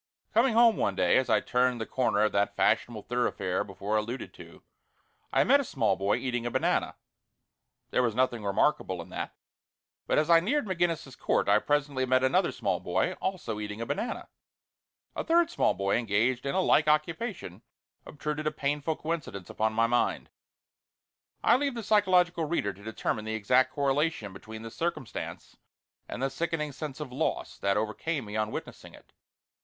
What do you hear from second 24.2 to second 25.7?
between the circumstance